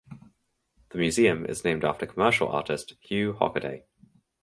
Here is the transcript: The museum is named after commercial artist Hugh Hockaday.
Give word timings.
The 0.89 0.97
museum 0.97 1.45
is 1.45 1.63
named 1.63 1.85
after 1.85 2.07
commercial 2.07 2.47
artist 2.47 2.95
Hugh 3.01 3.33
Hockaday. 3.33 3.83